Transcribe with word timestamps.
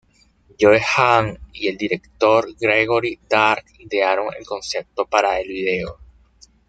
Joe 0.59 0.79
Hahn 0.81 1.37
y 1.53 1.67
el 1.67 1.77
director 1.77 2.55
Gregory 2.59 3.19
Dark 3.29 3.65
idearon 3.77 4.33
el 4.35 4.47
concepto 4.47 5.05
para 5.05 5.39
el 5.39 5.47
video. 5.47 5.99